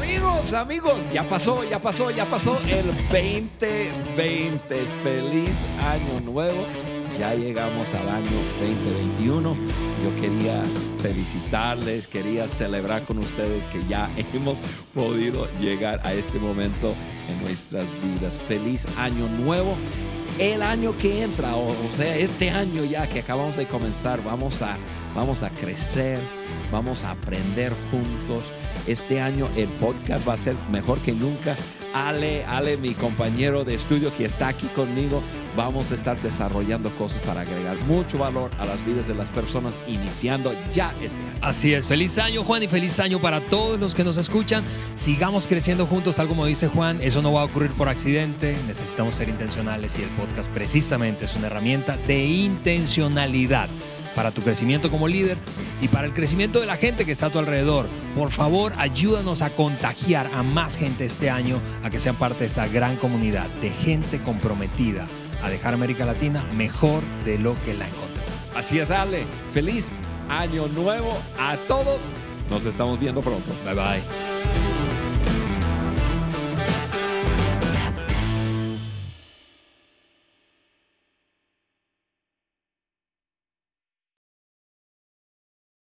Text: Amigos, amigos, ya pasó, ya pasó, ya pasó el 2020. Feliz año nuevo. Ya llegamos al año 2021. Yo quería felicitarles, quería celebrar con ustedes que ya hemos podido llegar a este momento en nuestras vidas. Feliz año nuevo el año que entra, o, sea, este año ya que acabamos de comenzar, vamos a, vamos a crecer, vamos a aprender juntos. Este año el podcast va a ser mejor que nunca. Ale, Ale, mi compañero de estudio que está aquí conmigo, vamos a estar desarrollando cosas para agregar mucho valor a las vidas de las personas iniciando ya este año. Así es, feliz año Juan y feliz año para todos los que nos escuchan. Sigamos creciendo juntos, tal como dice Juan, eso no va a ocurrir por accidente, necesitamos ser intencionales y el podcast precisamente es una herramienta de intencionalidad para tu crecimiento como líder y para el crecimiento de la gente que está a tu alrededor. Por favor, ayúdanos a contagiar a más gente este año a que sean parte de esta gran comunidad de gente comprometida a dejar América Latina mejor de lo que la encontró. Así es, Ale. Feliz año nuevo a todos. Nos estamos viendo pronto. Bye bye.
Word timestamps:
Amigos, 0.00 0.54
amigos, 0.54 1.12
ya 1.12 1.28
pasó, 1.28 1.62
ya 1.62 1.78
pasó, 1.78 2.10
ya 2.10 2.24
pasó 2.24 2.58
el 2.66 2.86
2020. 2.86 4.86
Feliz 5.02 5.62
año 5.82 6.20
nuevo. 6.20 6.64
Ya 7.18 7.34
llegamos 7.34 7.92
al 7.92 8.08
año 8.08 8.30
2021. 8.60 9.54
Yo 10.02 10.16
quería 10.18 10.62
felicitarles, 11.02 12.08
quería 12.08 12.48
celebrar 12.48 13.04
con 13.04 13.18
ustedes 13.18 13.66
que 13.66 13.86
ya 13.86 14.08
hemos 14.32 14.56
podido 14.94 15.46
llegar 15.60 16.00
a 16.02 16.14
este 16.14 16.38
momento 16.38 16.94
en 17.28 17.42
nuestras 17.42 17.92
vidas. 18.02 18.40
Feliz 18.40 18.86
año 18.96 19.28
nuevo 19.28 19.76
el 20.40 20.62
año 20.62 20.96
que 20.96 21.22
entra, 21.22 21.54
o, 21.54 21.74
sea, 21.90 22.16
este 22.16 22.48
año 22.48 22.82
ya 22.84 23.06
que 23.06 23.20
acabamos 23.20 23.56
de 23.56 23.66
comenzar, 23.66 24.24
vamos 24.24 24.62
a, 24.62 24.78
vamos 25.14 25.42
a 25.42 25.50
crecer, 25.50 26.18
vamos 26.72 27.04
a 27.04 27.10
aprender 27.10 27.74
juntos. 27.90 28.50
Este 28.86 29.20
año 29.20 29.48
el 29.54 29.68
podcast 29.68 30.26
va 30.26 30.32
a 30.32 30.38
ser 30.38 30.54
mejor 30.72 30.98
que 31.00 31.12
nunca. 31.12 31.56
Ale, 31.92 32.44
Ale, 32.44 32.76
mi 32.76 32.94
compañero 32.94 33.64
de 33.64 33.74
estudio 33.74 34.14
que 34.16 34.24
está 34.24 34.48
aquí 34.48 34.66
conmigo, 34.68 35.22
vamos 35.56 35.90
a 35.90 35.94
estar 35.94 36.20
desarrollando 36.20 36.90
cosas 36.90 37.22
para 37.22 37.42
agregar 37.42 37.76
mucho 37.86 38.18
valor 38.18 38.50
a 38.58 38.64
las 38.64 38.84
vidas 38.84 39.08
de 39.08 39.14
las 39.14 39.30
personas 39.30 39.76
iniciando 39.88 40.54
ya 40.70 40.94
este 41.02 41.18
año. 41.18 41.38
Así 41.40 41.74
es, 41.74 41.86
feliz 41.86 42.18
año 42.18 42.44
Juan 42.44 42.62
y 42.62 42.68
feliz 42.68 43.00
año 43.00 43.20
para 43.20 43.40
todos 43.40 43.78
los 43.80 43.94
que 43.94 44.04
nos 44.04 44.16
escuchan. 44.16 44.64
Sigamos 44.94 45.48
creciendo 45.48 45.86
juntos, 45.86 46.16
tal 46.16 46.28
como 46.28 46.46
dice 46.46 46.68
Juan, 46.68 47.00
eso 47.00 47.22
no 47.22 47.32
va 47.32 47.42
a 47.42 47.44
ocurrir 47.44 47.72
por 47.72 47.88
accidente, 47.88 48.56
necesitamos 48.66 49.14
ser 49.14 49.28
intencionales 49.28 49.98
y 49.98 50.02
el 50.02 50.08
podcast 50.10 50.50
precisamente 50.50 51.24
es 51.24 51.34
una 51.34 51.48
herramienta 51.48 51.96
de 51.96 52.24
intencionalidad 52.24 53.68
para 54.20 54.32
tu 54.32 54.42
crecimiento 54.42 54.90
como 54.90 55.08
líder 55.08 55.38
y 55.80 55.88
para 55.88 56.06
el 56.06 56.12
crecimiento 56.12 56.60
de 56.60 56.66
la 56.66 56.76
gente 56.76 57.06
que 57.06 57.12
está 57.12 57.28
a 57.28 57.30
tu 57.30 57.38
alrededor. 57.38 57.88
Por 58.14 58.30
favor, 58.30 58.74
ayúdanos 58.76 59.40
a 59.40 59.48
contagiar 59.48 60.28
a 60.34 60.42
más 60.42 60.76
gente 60.76 61.06
este 61.06 61.30
año 61.30 61.58
a 61.82 61.88
que 61.88 61.98
sean 61.98 62.16
parte 62.16 62.40
de 62.40 62.44
esta 62.44 62.68
gran 62.68 62.98
comunidad 62.98 63.48
de 63.62 63.70
gente 63.70 64.20
comprometida 64.20 65.08
a 65.42 65.48
dejar 65.48 65.72
América 65.72 66.04
Latina 66.04 66.46
mejor 66.54 67.02
de 67.24 67.38
lo 67.38 67.54
que 67.62 67.72
la 67.72 67.88
encontró. 67.88 68.22
Así 68.54 68.78
es, 68.78 68.90
Ale. 68.90 69.24
Feliz 69.54 69.90
año 70.28 70.68
nuevo 70.68 71.16
a 71.38 71.56
todos. 71.66 72.02
Nos 72.50 72.66
estamos 72.66 73.00
viendo 73.00 73.22
pronto. 73.22 73.50
Bye 73.64 73.74
bye. 73.74 74.29